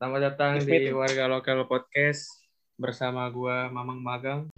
Selamat 0.00 0.32
datang 0.32 0.56
Yes, 0.56 0.64
di 0.64 0.72
meeting. 0.72 0.96
Warga 0.96 1.28
Lokal 1.28 1.60
Podcast 1.68 2.40
bersama 2.80 3.28
gua 3.28 3.68
Mamang 3.68 4.00
Magang. 4.00 4.48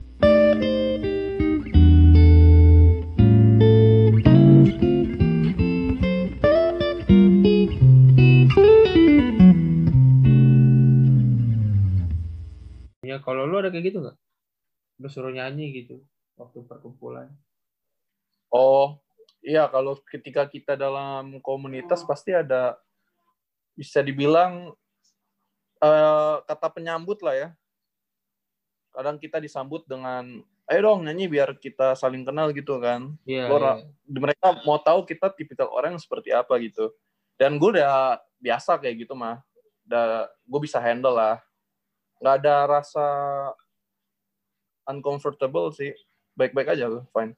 Ya 13.03 13.19
kalau 13.19 13.43
lu 13.43 13.59
ada 13.59 13.75
kayak 13.75 13.91
gitu 13.91 13.99
nggak? 13.99 14.15
Lu 15.03 15.11
suruh 15.11 15.35
nyanyi 15.35 15.75
gitu 15.75 16.07
waktu 16.39 16.63
perkumpulan. 16.71 17.35
Oh, 18.47 18.95
iya 19.43 19.67
kalau 19.67 19.99
ketika 20.07 20.47
kita 20.47 20.79
dalam 20.79 21.43
komunitas 21.43 22.07
pasti 22.07 22.31
ada 22.31 22.79
bisa 23.75 23.99
dibilang 24.07 24.71
eh, 25.83 26.35
kata 26.47 26.67
penyambut 26.71 27.19
lah 27.27 27.35
ya. 27.35 27.49
Kadang 28.93 29.17
kita 29.19 29.41
disambut 29.43 29.83
dengan 29.89 30.45
ayo 30.71 30.81
dong 30.85 31.05
nyanyi 31.05 31.27
biar 31.27 31.59
kita 31.59 31.99
saling 31.99 32.23
kenal 32.23 32.55
gitu 32.55 32.79
kan. 32.79 33.13
Iya. 33.27 33.51
Lo 33.51 33.57
iya. 33.59 33.65
ra- 33.65 33.83
Mereka 34.07 34.63
mau 34.63 34.79
tahu 34.79 35.03
kita 35.09 35.33
tipikal 35.33 35.69
orang 35.73 35.97
yang 35.97 36.03
seperti 36.03 36.31
apa 36.31 36.55
gitu. 36.63 36.93
Dan 37.41 37.57
gue 37.59 37.81
udah 37.81 38.21
biasa 38.39 38.79
kayak 38.79 39.09
gitu 39.09 39.17
mah. 39.17 39.41
Udah 39.89 40.31
gue 40.31 40.61
bisa 40.63 40.79
handle 40.79 41.17
lah. 41.17 41.43
Nggak 42.23 42.35
ada 42.45 42.55
rasa 42.81 43.07
uncomfortable 44.87 45.73
sih. 45.75 45.97
Baik-baik 46.39 46.79
aja 46.79 46.89
gue, 46.89 47.03
fine. 47.13 47.33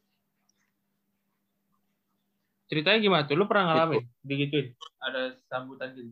Ceritanya 2.70 2.98
gimana 2.98 3.22
tuh? 3.28 3.36
Lu 3.36 3.46
pernah 3.46 3.70
ngalamin 3.70 4.02
digituin? 4.24 4.72
Ada 4.98 5.38
sambutan 5.46 5.94
gitu? 5.94 6.10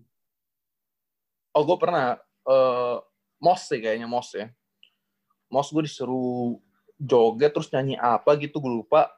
Oh, 1.52 1.62
gue 1.62 1.76
pernah 1.76 2.16
eh 2.42 2.96
mos 3.38 3.68
sih 3.68 3.78
kayaknya 3.78 4.08
mos 4.08 4.32
ya. 4.32 4.48
Mos 5.52 5.68
gue 5.68 5.84
disuruh 5.84 6.56
joget 6.96 7.52
terus 7.52 7.68
nyanyi 7.68 7.96
apa 7.96 8.32
gitu 8.40 8.56
gue 8.58 8.72
lupa. 8.72 9.12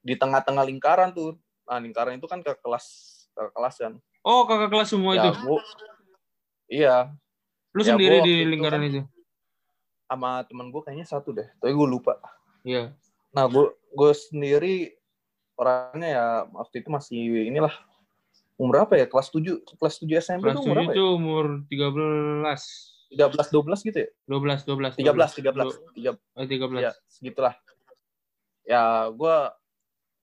Di 0.00 0.16
tengah-tengah 0.16 0.64
lingkaran 0.64 1.12
tuh. 1.12 1.36
Nah, 1.68 1.78
lingkaran 1.78 2.16
itu 2.16 2.26
kan 2.26 2.40
ke 2.40 2.56
kelas 2.58 2.86
ke 3.32 3.42
kelas 3.52 3.74
kan. 3.78 3.92
Oh, 4.22 4.46
kakak 4.46 4.70
kelas 4.70 4.88
semua 4.90 5.12
ya, 5.14 5.28
itu. 5.28 5.30
gua- 5.42 5.66
iya, 6.68 6.96
Lu 7.74 7.82
ya, 7.82 7.94
sendiri 7.94 8.22
di 8.22 8.32
itu 8.42 8.48
lingkaran 8.48 8.78
kan- 8.78 8.88
itu? 8.90 9.02
sama 10.06 10.44
temen 10.44 10.68
gue 10.68 10.82
kayaknya 10.84 11.08
satu 11.08 11.32
deh. 11.32 11.48
Tapi 11.56 11.72
gue 11.72 11.88
lupa. 11.88 12.20
Iya. 12.62 12.92
Nah, 13.32 13.48
gue 13.48 13.64
gue 13.72 14.12
sendiri 14.12 14.92
orangnya 15.56 16.08
ya 16.08 16.26
waktu 16.52 16.84
itu 16.84 16.88
masih 16.92 17.16
inilah 17.48 17.72
umur 18.60 18.76
apa 18.84 18.94
ya? 18.96 19.06
Kelas 19.06 19.28
7, 19.30 19.60
kelas 19.78 19.94
7 20.00 20.08
SMP 20.18 20.44
Kelas 20.48 20.56
tuh 20.56 20.64
umur 20.64 20.76
7 20.76 20.80
apa 20.80 20.90
ya? 20.90 20.94
itu 20.94 21.04
umur 21.08 21.44
13. 21.68 23.12
13 23.12 23.52
12 23.52 23.88
gitu 23.92 23.98
ya? 24.00 24.08
12, 24.24 24.64
12. 24.64 24.96
13 24.96 25.36
13. 25.36 25.68
13 26.00 26.16
Oh, 26.32 26.44
13. 26.48 26.80
ya 26.80 26.92
segitulah 27.06 27.54
ya 28.62 29.10
gue 29.10 29.36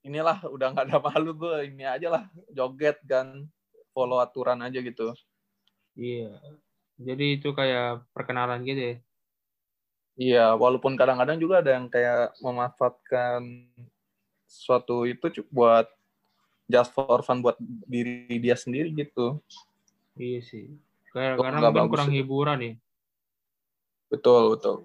inilah 0.01 0.41
udah 0.47 0.67
nggak 0.73 0.85
ada 0.89 0.97
malu 0.97 1.35
gue 1.35 1.69
ini 1.69 1.83
aja 1.83 2.07
lah 2.09 2.23
joget 2.49 2.97
kan 3.03 3.45
follow 3.91 4.17
aturan 4.17 4.63
aja 4.63 4.79
gitu 4.79 5.11
Iya. 5.93 6.31
Jadi 6.95 7.39
itu 7.39 7.51
kayak 7.51 8.07
perkenalan 8.15 8.63
gitu 8.63 8.79
ya. 8.79 8.95
iya 10.15 10.45
walaupun 10.55 10.95
kadang-kadang 10.95 11.35
juga 11.35 11.59
ada 11.59 11.75
yang 11.75 11.91
kayak 11.91 12.35
memanfaatkan 12.39 13.67
suatu 14.47 15.03
itu 15.03 15.43
buat 15.51 15.87
just 16.69 16.93
for 16.93 17.19
fun 17.25 17.41
buat 17.41 17.57
diri 17.89 18.29
dia 18.39 18.53
sendiri 18.55 18.93
gitu 18.93 19.41
Iya 20.19 20.39
sih. 20.45 20.65
Kayak 21.15 21.41
karena 21.41 21.71
mungkin 21.73 21.89
kurang 21.89 22.09
itu. 22.13 22.17
hiburan 22.21 22.59
ya. 22.61 22.73
betul 24.09 24.55
betul 24.57 24.75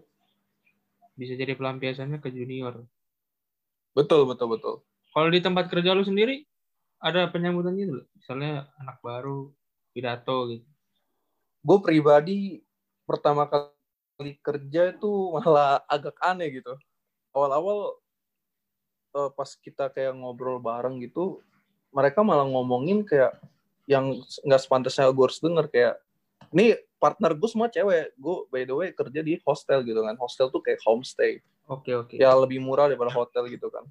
Bisa 1.14 1.38
jadi 1.38 1.55
pelampiasannya 1.55 2.18
ke 2.18 2.33
junior. 2.33 2.83
betul 3.94 4.27
betul 4.27 4.48
betul 4.58 4.74
Kalau 5.14 5.30
di 5.30 5.39
tempat 5.39 5.70
kerja 5.70 5.94
lu 5.94 6.02
sendiri 6.02 6.42
ada 6.98 7.28
penyambutan 7.30 7.77
gitu. 7.78 8.02
Misalnya 8.17 8.67
anak 8.80 8.98
baru 9.05 9.52
pidato 9.94 10.50
gitu. 10.50 10.67
gue 11.64 11.78
pribadi 11.80 12.61
pertama 13.08 13.46
kali 13.48 14.36
kerja 14.42 14.92
itu 14.92 15.11
malah 15.33 15.80
agak 15.86 16.17
aneh 16.20 16.48
gitu. 16.61 16.74
Awal-awal 17.33 18.00
eh, 19.14 19.30
pas 19.33 19.50
kita 19.62 19.89
kayak 19.94 20.12
ngobrol 20.18 20.58
bareng 20.58 20.98
gitu, 21.05 21.40
mereka 21.94 22.27
malah 22.27 22.44
ngomongin 22.44 23.06
kayak 23.06 23.38
yang 23.86 24.18
nggak 24.42 24.60
sepantasnya 24.60 25.06
gue 25.14 25.24
harus 25.24 25.38
denger 25.38 25.66
kayak 25.70 25.94
ini 26.50 26.74
partner 26.98 27.36
gue 27.36 27.48
semua 27.48 27.70
cewek. 27.70 28.16
Gue 28.18 28.48
by 28.50 28.62
the 28.66 28.74
way 28.74 28.88
kerja 28.90 29.20
di 29.22 29.38
hostel 29.46 29.86
gitu 29.86 30.00
kan. 30.02 30.18
Hostel 30.18 30.50
tuh 30.50 30.58
kayak 30.60 30.82
homestay. 30.82 31.38
Oke, 31.70 31.94
oke. 31.94 32.14
Ya 32.18 32.34
lebih 32.34 32.60
murah 32.60 32.90
daripada 32.90 33.12
hotel 33.14 33.46
gitu 33.48 33.70
kan. 33.70 33.84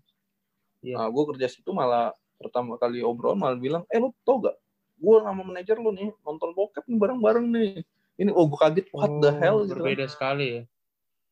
Iya. 0.83 0.99
Nah, 0.99 1.07
gue 1.07 1.23
kerja 1.33 1.47
situ 1.47 1.71
malah 1.71 2.11
pertama 2.37 2.75
kali 2.75 2.99
obrolan 2.99 3.39
malah 3.39 3.55
bilang, 3.57 3.83
eh 3.87 3.97
lu 3.97 4.11
tau 4.27 4.43
gak? 4.43 4.57
Gue 4.99 5.23
sama 5.23 5.41
manajer 5.41 5.79
lu 5.79 5.89
nih 5.95 6.11
nonton 6.27 6.51
bokep 6.53 6.83
nih 6.85 6.97
bareng-bareng 6.99 7.45
nih. 7.49 7.71
Ini 8.19 8.29
oh 8.29 8.45
gue 8.45 8.59
kaget 8.59 8.87
what 8.93 9.09
the 9.23 9.31
Oh, 9.31 9.37
hell 9.39 9.57
gitu. 9.63 9.73
kan. 9.73 9.79
Berbeda 9.81 10.05
sekali 10.11 10.45
ya. 10.45 10.61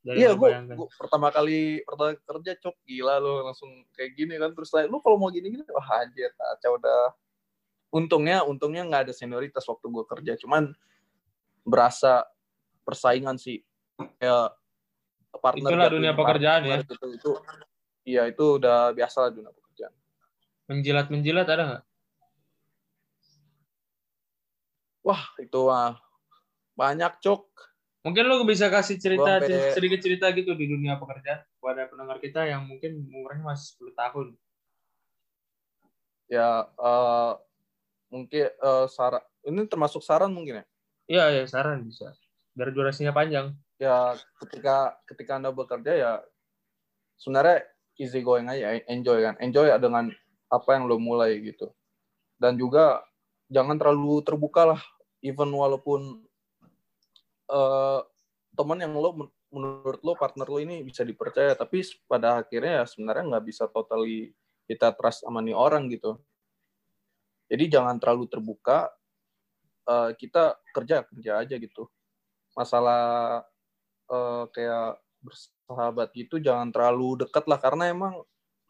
Dari 0.01 0.17
Iya 0.17 0.34
gue 0.34 0.50
pertama 0.97 1.29
kali 1.29 1.85
pertama 1.85 2.17
kerja 2.17 2.57
cok 2.57 2.75
gila 2.89 3.22
lu 3.22 3.45
langsung 3.45 3.69
kayak 3.94 4.17
gini 4.17 4.34
kan 4.41 4.50
terus 4.57 4.73
saya 4.73 4.89
lu 4.89 4.97
kalau 4.97 5.22
mau 5.22 5.29
gini-gini 5.29 5.62
wah 5.69 6.01
anjir 6.01 6.34
kacau 6.34 6.81
udah. 6.81 7.13
Untungnya 7.91 8.41
untungnya 8.47 8.88
nggak 8.88 9.01
ada 9.09 9.13
senioritas 9.13 9.67
waktu 9.67 9.85
gue 9.91 10.06
kerja 10.07 10.34
cuman 10.41 10.72
berasa 11.62 12.25
persaingan 12.88 13.38
sih 13.38 13.62
kayak 14.17 14.57
partner 15.38 15.69
Itulah 15.69 15.89
dunia 15.91 16.13
pekerjaan 16.16 16.62
partner 16.66 16.81
gitu, 16.88 17.07
itu 17.13 17.31
iya 18.07 18.25
itu 18.25 18.57
udah 18.57 18.95
biasa 18.95 19.28
lah 19.28 19.31
dunia 19.35 19.51
pekerjaan. 19.53 19.94
Menjilat-menjilat 20.72 21.47
ada 21.51 21.63
nggak? 21.68 21.83
Wah 25.06 25.23
itu 25.41 25.59
mah 25.66 26.00
banyak 26.78 27.13
cok. 27.22 27.44
Mungkin 28.01 28.23
lu 28.25 28.41
bisa 28.50 28.66
kasih 28.66 28.97
cerita 28.97 29.38
sampai- 29.38 29.78
sedikit 29.78 30.00
cerita 30.01 30.25
gitu 30.34 30.57
di 30.57 30.66
dunia 30.66 30.97
pekerjaan 30.97 31.45
kepada 31.57 31.85
pendengar 31.85 32.17
kita 32.17 32.50
yang 32.50 32.66
mungkin 32.66 33.06
umurnya 33.13 33.53
masih 33.53 33.78
10 33.78 33.94
tahun. 33.94 34.28
Ya 36.25 36.66
eh, 36.66 37.31
mungkin 38.09 38.45
eh, 38.50 38.85
saran 38.89 39.22
ini 39.45 39.62
termasuk 39.69 40.01
saran 40.01 40.34
mungkin 40.34 40.62
ya. 40.62 40.66
Iya, 41.12 41.23
ya 41.38 41.44
saran 41.45 41.85
bisa. 41.85 42.16
Biar 42.57 42.73
durasinya 42.73 43.13
panjang. 43.13 43.53
ya 43.81 44.13
ketika 44.38 44.94
ketika 45.09 45.41
anda 45.41 45.50
bekerja 45.50 45.89
ya 45.97 46.12
sebenarnya 47.18 47.66
easy 47.97 48.22
going 48.22 48.45
aja 48.45 48.78
enjoy 48.85 49.25
kan 49.25 49.33
enjoy 49.41 49.73
dengan 49.81 50.13
apa 50.53 50.69
yang 50.78 50.85
lo 50.85 51.01
mulai 51.01 51.41
gitu 51.41 51.66
dan 52.38 52.62
juga 52.62 53.01
jangan 53.50 53.81
terlalu 53.81 54.22
terbuka 54.22 54.69
lah 54.69 54.81
even 55.25 55.50
walaupun 55.50 56.22
eh 57.50 58.00
teman 58.57 58.79
yang 58.84 58.94
lo 58.94 59.09
men- 59.16 59.34
menurut 59.52 60.00
lo 60.03 60.13
partner 60.16 60.47
lo 60.47 60.59
ini 60.63 60.84
bisa 60.84 61.03
dipercaya 61.03 61.56
tapi 61.56 61.84
pada 62.07 62.44
akhirnya 62.44 62.84
ya 62.84 62.85
sebenarnya 62.88 63.24
nggak 63.35 63.46
bisa 63.47 63.63
totally 63.72 64.31
kita 64.68 64.96
trust 64.96 65.24
sama 65.25 65.40
nih 65.44 65.56
orang 65.56 65.88
gitu. 65.91 66.19
Jadi 67.51 67.68
jangan 67.68 68.00
terlalu 68.00 68.25
terbuka 68.31 68.91
Eh, 69.81 70.12
kita 70.18 70.62
kerja 70.72 71.03
kerja 71.09 71.31
aja 71.41 71.56
gitu. 71.57 71.90
Masalah 72.57 73.41
eh, 74.12 74.44
kayak 74.53 75.01
bersahabat 75.22 76.09
gitu 76.18 76.41
jangan 76.41 76.69
terlalu 76.74 77.25
dekat 77.25 77.46
lah 77.50 77.59
karena 77.62 77.94
emang 77.94 78.13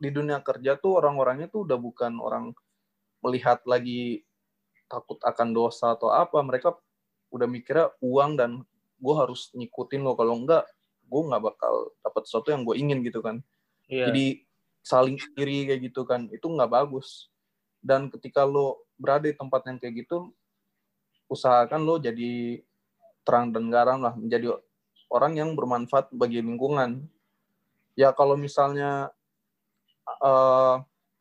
di 0.02 0.10
dunia 0.12 0.40
kerja 0.44 0.76
tuh 0.80 1.00
orang-orangnya 1.00 1.48
tuh 1.52 1.64
udah 1.68 1.78
bukan 1.80 2.20
orang 2.20 2.52
melihat 3.24 3.62
lagi 3.70 4.26
takut 4.92 5.20
akan 5.24 5.50
dosa 5.56 5.96
atau 5.96 6.12
apa. 6.14 6.40
Mereka 6.44 6.76
udah 7.36 7.48
mikirnya 7.50 7.88
uang 8.04 8.32
dan 8.40 8.52
gue 9.02 9.16
harus 9.18 9.50
ngikutin 9.58 10.02
lo. 10.06 10.14
Kalau 10.14 10.38
enggak 10.38 10.70
gue 11.10 11.22
nggak 11.28 11.44
bakal 11.44 11.92
dapat 12.00 12.22
sesuatu 12.24 12.54
yang 12.54 12.62
gue 12.64 12.76
ingin 12.78 13.02
gitu 13.04 13.20
kan. 13.20 13.42
Iya. 13.92 14.08
jadi 14.08 14.48
saling 14.88 15.20
iri 15.36 15.68
kayak 15.68 15.92
gitu 15.92 16.08
kan 16.08 16.30
itu 16.30 16.46
nggak 16.46 16.70
bagus. 16.72 17.28
Dan 17.82 18.08
ketika 18.14 18.46
lo 18.46 18.86
berada 18.96 19.26
di 19.26 19.36
tempat 19.36 19.66
yang 19.68 19.82
kayak 19.82 20.06
gitu 20.06 20.32
usahakan 21.28 21.82
lo 21.84 21.98
jadi 21.98 22.62
terang 23.26 23.52
dan 23.52 23.68
garam 23.68 24.00
lah. 24.00 24.14
Menjadi 24.16 24.56
orang 25.12 25.34
yang 25.36 25.50
bermanfaat 25.58 26.14
bagi 26.14 26.40
lingkungan. 26.40 27.04
Ya 28.00 28.16
kalau 28.16 28.40
misalnya 28.40 29.12
eh, 30.08 30.76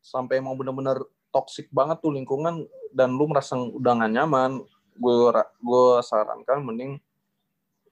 sampai 0.04 0.38
mau 0.38 0.54
bener-bener 0.54 1.02
toksik 1.34 1.70
banget 1.70 1.98
tuh 2.02 2.14
lingkungan 2.14 2.66
dan 2.90 3.14
lu 3.14 3.30
merasa 3.30 3.54
udah 3.54 4.02
gak 4.02 4.12
nyaman 4.12 4.62
gue 5.00 5.16
gue 5.62 5.86
sarankan 6.04 6.60
mending 6.60 6.92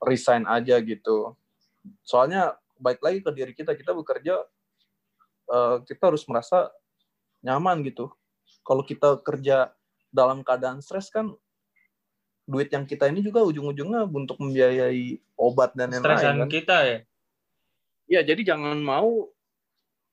resign 0.03 0.47
aja 0.47 0.79
gitu 0.79 1.35
soalnya 2.03 2.55
baik 2.79 2.99
lagi 3.03 3.19
ke 3.23 3.31
diri 3.35 3.53
kita 3.55 3.75
kita 3.75 3.91
bekerja 3.91 4.35
eh, 5.51 5.75
kita 5.83 6.11
harus 6.11 6.23
merasa 6.27 6.71
nyaman 7.43 7.83
gitu 7.87 8.11
kalau 8.63 8.83
kita 8.83 9.19
kerja 9.23 9.71
dalam 10.09 10.41
keadaan 10.41 10.81
stres 10.81 11.11
kan 11.13 11.33
duit 12.49 12.73
yang 12.73 12.89
kita 12.89 13.05
ini 13.05 13.21
juga 13.21 13.45
ujung-ujungnya 13.45 14.09
untuk 14.09 14.41
membiayai 14.41 15.21
obat 15.37 15.77
dan 15.77 15.93
yang 15.93 16.01
Stresan 16.01 16.33
lain 16.33 16.41
kan. 16.41 16.49
kita 16.49 16.77
ya. 16.81 16.99
Ya, 18.09 18.21
jadi 18.25 18.41
jangan 18.41 18.81
mau 18.81 19.29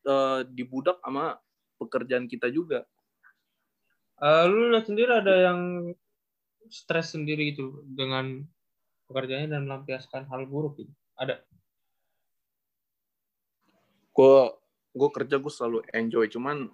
eh, 0.05 0.41
dibudak 0.53 1.00
sama 1.00 1.41
pekerjaan 1.81 2.29
kita 2.29 2.53
juga. 2.53 2.85
Eh, 4.21 4.44
lu 4.53 4.69
lihat 4.69 4.85
sendiri 4.85 5.12
ada 5.17 5.35
yang 5.49 5.61
stres 6.69 7.17
sendiri 7.17 7.56
gitu 7.56 7.81
dengan 7.89 8.44
pekerjaannya 9.06 9.49
dan 9.50 9.62
melampiaskan 9.67 10.26
hal 10.26 10.47
buruk 10.47 10.82
gitu. 10.82 10.93
Ada. 11.17 11.43
Gue 14.12 14.53
gue 14.97 15.08
kerja 15.12 15.37
gue 15.37 15.53
selalu 15.53 15.79
enjoy, 15.93 16.26
cuman 16.32 16.73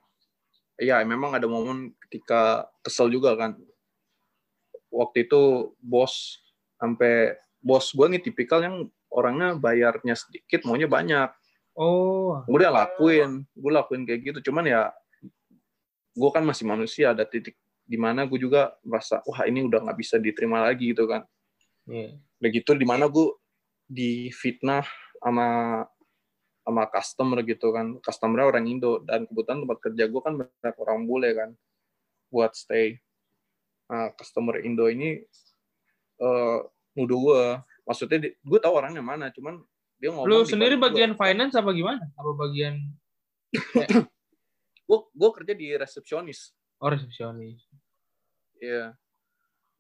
ya 0.79 1.02
memang 1.02 1.34
ada 1.34 1.46
momen 1.46 1.93
ketika 2.08 2.70
kesel 2.81 3.11
juga 3.11 3.34
kan. 3.34 3.58
Waktu 4.93 5.26
itu 5.29 5.73
bos 5.81 6.40
sampai 6.76 7.38
bos 7.62 7.90
gue 7.94 8.06
nih 8.17 8.23
tipikal 8.23 8.62
yang 8.62 8.76
orangnya 9.12 9.55
bayarnya 9.56 10.17
sedikit, 10.17 10.64
maunya 10.64 10.87
banyak. 10.88 11.31
Oh, 11.73 12.44
gue 12.44 12.61
udah 12.61 12.69
lakuin 12.69 13.49
gue 13.49 13.73
lakuin 13.73 14.05
kayak 14.05 14.20
gitu 14.29 14.52
cuman 14.52 14.69
ya 14.69 14.93
gue 16.12 16.31
kan 16.32 16.44
masih 16.44 16.69
manusia 16.69 17.17
ada 17.17 17.25
titik 17.25 17.56
di 17.88 17.96
mana 17.96 18.29
gue 18.29 18.37
juga 18.37 18.76
merasa 18.84 19.25
wah 19.25 19.49
ini 19.49 19.64
udah 19.64 19.81
nggak 19.81 19.96
bisa 19.96 20.20
diterima 20.20 20.61
lagi 20.61 20.93
gitu 20.93 21.08
kan 21.08 21.25
iya. 21.88 22.19
udah 22.43 22.50
gitu 22.50 22.73
di 22.75 22.87
mana 22.87 23.06
gue 23.08 23.34
difitnah 23.88 24.87
sama 25.23 25.49
sama 26.62 26.82
customer 26.90 27.43
gitu 27.43 27.75
kan 27.75 27.99
customer 27.99 28.46
orang 28.46 28.70
Indo 28.70 29.02
dan 29.02 29.26
kebetulan 29.26 29.67
tempat 29.67 29.79
kerja 29.82 30.05
gue 30.06 30.20
kan 30.23 30.34
banyak 30.38 30.76
orang 30.79 31.00
bule 31.11 31.31
kan 31.34 31.50
buat 32.31 32.55
stay 32.55 33.02
nah, 33.90 34.14
customer 34.14 34.62
Indo 34.62 34.87
ini 34.87 35.23
eh 36.23 36.58
nuduh 36.94 37.19
gue 37.19 37.43
maksudnya 37.82 38.31
gue 38.31 38.58
tahu 38.62 38.75
orangnya 38.79 39.02
mana 39.02 39.29
cuman 39.34 39.58
dia 39.99 40.11
ngomong 40.11 40.26
Lu 40.26 40.43
di 40.43 40.50
sendiri 40.55 40.75
balik 40.75 40.82
gua. 40.82 40.87
bagian 40.90 41.12
finance 41.14 41.55
apa 41.55 41.70
gimana? 41.70 42.02
Apa 42.19 42.31
bagian 42.34 42.75
gue 44.88 44.99
gue 45.14 45.31
kerja 45.38 45.52
di 45.55 45.67
resepsionis 45.79 46.50
oh 46.82 46.90
resepsionis? 46.90 47.62
Iya. 48.58 48.99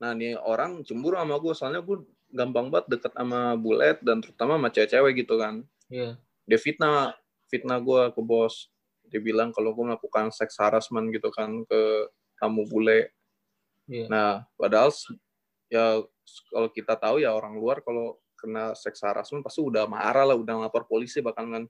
Nah 0.02 0.18
nih 0.18 0.34
orang 0.34 0.82
cemburu 0.82 1.14
sama 1.14 1.38
gue 1.38 1.54
soalnya 1.54 1.78
gue 1.78 2.02
gampang 2.34 2.74
banget 2.74 2.98
deket 2.98 3.14
sama 3.14 3.54
bulet 3.54 4.02
dan 4.02 4.18
terutama 4.18 4.58
sama 4.58 4.68
cewek-cewek 4.74 5.12
gitu 5.22 5.38
kan. 5.38 5.62
Iya. 5.86 6.18
Dia 6.42 6.58
fitnah 6.58 7.14
fitnah 7.46 7.78
gue 7.78 8.10
ke 8.10 8.18
bos. 8.18 8.66
Dia 9.06 9.22
bilang 9.22 9.54
kalau 9.54 9.70
gue 9.70 9.84
melakukan 9.94 10.34
seks 10.34 10.58
harassment 10.58 11.14
gitu 11.14 11.30
kan 11.30 11.62
ke 11.70 12.10
tamu 12.34 12.66
bule. 12.66 13.14
Iya. 13.86 14.10
Nah 14.10 14.28
padahal 14.58 14.90
ya 15.70 16.02
kalau 16.50 16.68
kita 16.74 16.98
tahu 16.98 17.22
ya 17.22 17.30
orang 17.30 17.54
luar 17.54 17.78
kalau 17.86 18.18
kena 18.34 18.74
seks 18.74 19.06
harassment 19.06 19.46
pasti 19.46 19.62
udah 19.62 19.86
marah 19.86 20.26
lah, 20.26 20.34
udah 20.34 20.66
lapor 20.66 20.82
polisi 20.90 21.22
bahkan 21.22 21.46
kan. 21.46 21.64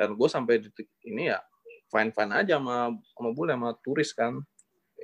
Dan 0.00 0.16
gue 0.16 0.28
sampai 0.32 0.64
detik 0.64 0.88
ini 1.04 1.28
ya 1.28 1.44
fine 1.92 2.08
fine 2.08 2.32
aja 2.32 2.56
sama 2.56 2.88
sama 3.12 3.30
bule 3.36 3.52
sama 3.52 3.76
turis 3.84 4.16
kan. 4.16 4.40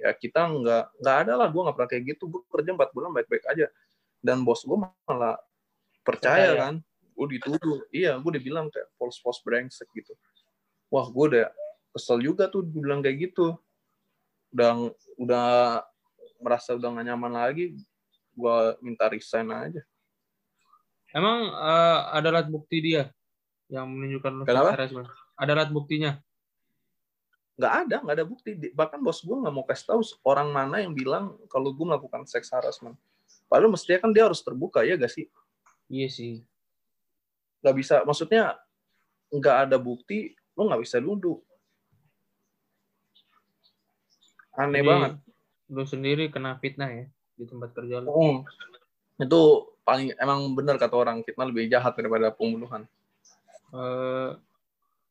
Ya 0.00 0.10
kita 0.16 0.48
nggak 0.48 0.84
nggak 1.04 1.16
ada 1.26 1.32
lah, 1.36 1.48
gue 1.52 1.60
nggak 1.60 1.76
pernah 1.76 1.90
kayak 1.92 2.04
gitu. 2.16 2.24
Gue 2.32 2.40
kerja 2.48 2.72
empat 2.72 2.90
bulan 2.96 3.12
baik 3.12 3.28
baik 3.28 3.44
aja. 3.52 3.66
Dan 4.20 4.42
bos 4.44 4.64
gue 4.64 4.76
malah 4.80 5.36
percaya, 6.02 6.56
Percaya. 6.56 6.60
kan. 6.60 6.74
Gue 7.12 7.26
dituduh, 7.36 7.84
iya 7.92 8.16
gue 8.16 8.32
dibilang 8.40 8.72
kayak 8.72 8.88
false 8.96 9.20
false 9.20 9.44
brengsek 9.44 9.88
gitu. 9.92 10.16
Wah 10.88 11.04
gue 11.06 11.24
udah 11.36 11.46
kesel 11.92 12.18
juga 12.24 12.48
tuh 12.48 12.64
dibilang 12.64 13.04
kayak 13.04 13.30
gitu. 13.30 13.54
Udah 14.56 14.88
udah 15.20 15.46
merasa 16.40 16.72
udah 16.72 16.88
gak 16.96 17.06
nyaman 17.06 17.32
lagi, 17.36 17.76
gue 18.32 18.56
minta 18.80 19.06
resign 19.12 19.52
aja. 19.52 19.82
Emang 21.12 21.52
eh, 21.52 21.98
ada 22.16 22.28
alat 22.32 22.48
bukti 22.48 22.80
dia 22.80 23.12
yang 23.68 23.86
menunjukkan 23.90 24.48
Kenapa? 24.48 24.70
Ada 25.36 25.52
alat 25.52 25.70
buktinya? 25.70 26.16
Nggak 27.60 27.74
ada, 27.84 27.96
nggak 28.00 28.16
ada 28.16 28.24
bukti. 28.24 28.50
Bahkan 28.72 29.04
bos 29.04 29.20
gue 29.20 29.36
nggak 29.36 29.52
mau 29.52 29.68
kasih 29.68 29.92
tahu 29.92 30.00
orang 30.24 30.48
mana 30.48 30.80
yang 30.80 30.96
bilang 30.96 31.36
kalau 31.52 31.76
gue 31.76 31.84
melakukan 31.84 32.24
seks 32.24 32.48
harassment. 32.56 32.96
Padahal 33.52 33.68
mestinya 33.68 34.08
kan 34.08 34.16
dia 34.16 34.24
harus 34.24 34.40
terbuka 34.40 34.80
ya 34.80 34.96
gak 34.96 35.12
sih? 35.12 35.28
Iya 35.92 36.08
sih. 36.08 36.40
Nggak 37.60 37.74
bisa, 37.76 37.94
maksudnya 38.08 38.56
nggak 39.28 39.56
ada 39.68 39.76
bukti, 39.76 40.32
lo 40.56 40.72
nggak 40.72 40.80
bisa 40.80 40.96
duduk. 41.04 41.44
Aneh 44.56 44.80
Jadi, 44.80 44.88
banget. 44.88 45.12
Lu 45.68 45.84
sendiri 45.84 46.32
kena 46.32 46.56
fitnah 46.56 46.88
ya 46.88 47.04
di 47.36 47.44
tempat 47.44 47.76
kerja 47.76 48.00
lu. 48.00 48.08
Oh, 48.08 48.36
itu 49.20 49.40
paling 49.84 50.16
emang 50.16 50.56
benar 50.56 50.80
kata 50.80 50.96
orang 50.96 51.20
fitnah 51.26 51.44
lebih 51.44 51.68
jahat 51.68 51.92
daripada 51.92 52.32
pembunuhan. 52.32 52.88
Eh, 53.70 54.30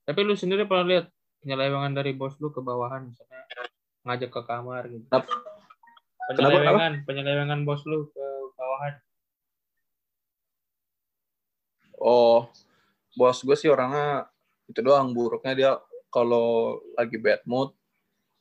tapi 0.10 0.19
lu 0.25 0.34
sendiri 0.34 0.66
pernah 0.66 0.88
lihat 0.90 1.06
penyelewengan 1.44 1.94
dari 1.96 2.12
bos 2.16 2.36
lu 2.44 2.52
ke 2.52 2.60
bawahan 2.60 3.08
misalnya 3.08 3.44
ngajak 4.04 4.30
ke 4.32 4.42
kamar 4.44 4.84
gitu. 4.92 5.06
Kenapa? 5.08 5.34
Penyelewengan, 6.30 6.94
penyelewengan 7.10 7.60
bos 7.66 7.82
lu 7.88 8.08
ke 8.12 8.26
bawahan. 8.56 8.94
Oh, 12.00 12.48
bos 13.18 13.44
gue 13.44 13.58
sih 13.60 13.68
orangnya 13.68 14.32
itu 14.70 14.80
doang 14.80 15.12
buruknya 15.12 15.54
dia 15.58 15.72
kalau 16.14 16.80
lagi 16.96 17.18
bad 17.18 17.42
mood 17.44 17.74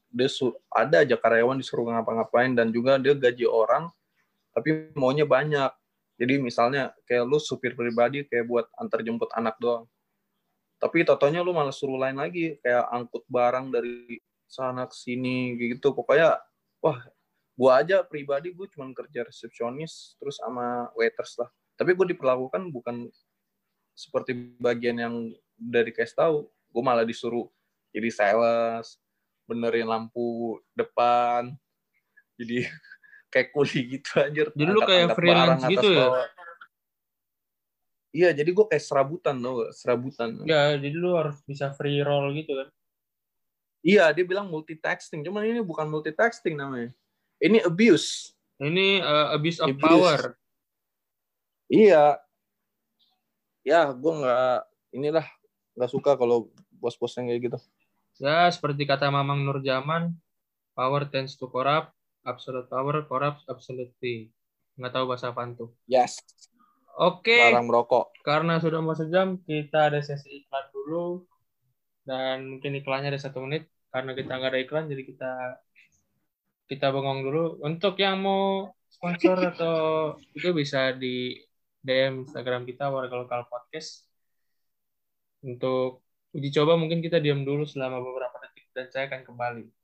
dia 0.09 0.29
su- 0.29 0.56
ada 0.73 1.05
aja 1.05 1.17
karyawan 1.21 1.61
disuruh 1.61 1.85
ngapa-ngapain 1.89 2.53
dan 2.56 2.73
juga 2.73 2.97
dia 2.97 3.12
gaji 3.12 3.45
orang 3.45 3.93
tapi 4.53 4.91
maunya 4.97 5.29
banyak. 5.29 5.71
Jadi 6.19 6.35
misalnya 6.43 6.91
kayak 7.06 7.25
lu 7.31 7.39
supir 7.39 7.79
pribadi 7.79 8.27
kayak 8.27 8.47
buat 8.50 8.67
antar 8.75 9.06
jemput 9.06 9.31
anak 9.39 9.55
doang. 9.62 9.87
Tapi 10.78 11.02
totonya 11.02 11.42
lu 11.42 11.50
malah 11.50 11.75
suruh 11.75 11.98
lain 11.98 12.19
lagi 12.19 12.54
kayak 12.62 12.86
angkut 12.94 13.26
barang 13.26 13.75
dari 13.75 14.22
sana 14.46 14.86
ke 14.86 14.94
sini 14.94 15.58
gitu. 15.58 15.90
Pokoknya 15.90 16.38
wah 16.78 16.98
gua 17.58 17.82
aja 17.82 18.06
pribadi 18.06 18.54
gue 18.54 18.70
cuma 18.70 18.86
kerja 18.94 19.26
resepsionis 19.26 20.14
terus 20.22 20.38
sama 20.38 20.86
waiters 20.94 21.34
lah. 21.42 21.50
Tapi 21.75 21.94
gue 21.94 22.14
diperlakukan 22.14 22.70
bukan 22.70 23.10
seperti 23.98 24.54
bagian 24.62 24.98
yang 25.02 25.14
dari 25.58 25.90
dikasih 25.90 26.14
tahu, 26.14 26.36
gue 26.46 26.82
malah 26.86 27.02
disuruh 27.02 27.50
jadi 27.90 28.10
sales, 28.14 29.02
benerin 29.50 29.90
lampu 29.90 30.62
depan, 30.78 31.50
jadi 32.38 32.70
kayak 33.34 33.50
kuli 33.50 33.98
gitu 33.98 34.10
anjir. 34.22 34.46
Jadi 34.54 34.70
lu 34.70 34.80
kayak 34.86 35.19
freelance 35.19 35.66
gitu 35.66 35.88
ya? 35.90 36.06
Iya, 38.18 38.34
jadi 38.34 38.50
gue 38.50 38.66
kayak 38.66 38.82
serabutan 38.82 39.38
loh, 39.38 39.70
serabutan. 39.70 40.42
Ya, 40.42 40.75
jadi 40.75 40.90
lu 40.90 41.14
harus 41.14 41.38
bisa 41.46 41.70
free 41.70 42.02
roll 42.02 42.34
gitu 42.34 42.58
kan. 42.58 42.68
Iya, 43.87 44.10
dia 44.10 44.26
bilang 44.26 44.50
multitasking, 44.50 45.22
cuman 45.22 45.46
ini 45.46 45.62
bukan 45.62 45.87
multitasking 45.87 46.58
namanya. 46.58 46.90
Ini 47.38 47.62
abuse. 47.62 48.34
Ini 48.58 49.06
eh, 49.06 49.26
abuse 49.38 49.62
of 49.62 49.70
Abuse. 49.70 49.87
power. 49.87 50.20
Iya. 51.70 52.18
Ya, 53.62 53.87
gue 53.94 54.12
nggak 54.18 54.58
inilah 54.98 55.26
nggak 55.78 55.90
suka 55.94 56.18
kalau 56.18 56.50
bos-bos 56.75 57.14
yang 57.14 57.30
kayak 57.30 57.54
gitu. 57.54 57.58
Ya, 58.18 58.50
seperti 58.50 58.82
kata 58.82 59.14
Mamang 59.14 59.46
Nurjaman, 59.46 60.10
power 60.75 61.06
tends 61.06 61.38
to 61.38 61.46
corrupt, 61.46 61.94
absolute 62.26 62.66
power 62.66 63.06
corrupts 63.06 63.46
absolutely. 63.46 64.34
Nggak 64.75 64.90
tahu 64.90 65.04
bahasa 65.06 65.30
apaan 65.30 65.54
tuh. 65.54 65.70
Yes. 65.87 66.18
Oke, 66.99 67.38
Larang 67.38 67.71
merokok. 67.71 68.11
karena 68.26 68.59
sudah 68.59 68.83
mau 68.83 68.90
sejam, 68.99 69.38
kita 69.47 69.87
ada 69.87 70.02
sesi 70.02 70.43
iklan 70.43 70.67
dulu. 70.75 71.23
Dan 72.02 72.59
mungkin 72.59 72.75
iklannya 72.75 73.14
ada 73.14 73.23
satu 73.23 73.38
menit. 73.47 73.71
Karena 73.95 74.19
kita 74.19 74.35
nggak 74.35 74.50
ada 74.50 74.61
iklan, 74.61 74.85
jadi 74.90 75.02
kita 75.07 75.33
kita 76.67 76.87
bengong 76.90 77.23
dulu. 77.23 77.62
Untuk 77.62 77.95
yang 78.02 78.19
mau 78.19 78.75
sponsor 78.90 79.38
atau 79.55 79.78
itu 80.35 80.50
bisa 80.50 80.90
di 80.90 81.38
DM 81.87 82.26
Instagram 82.26 82.67
kita, 82.67 82.90
Warga 82.90 83.14
Lokal 83.14 83.47
Podcast. 83.47 84.02
Untuk 85.47 86.02
uji 86.35 86.50
coba 86.50 86.75
mungkin 86.75 86.99
kita 86.99 87.23
diam 87.23 87.47
dulu 87.47 87.62
selama 87.62 88.02
beberapa 88.02 88.43
detik 88.43 88.69
dan 88.75 88.90
saya 88.90 89.07
akan 89.07 89.23
kembali. 89.23 89.77